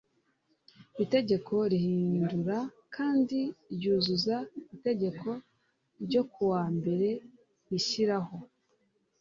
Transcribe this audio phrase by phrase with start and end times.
[1.03, 2.57] itegeko rihindura
[2.95, 3.39] kandi
[3.73, 4.35] ryuzuza
[4.75, 5.41] itegeko n
[6.05, 7.09] ryo ku wa mbere
[7.69, 8.35] rishyiraho